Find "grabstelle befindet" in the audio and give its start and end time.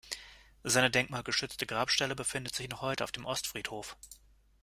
1.67-2.55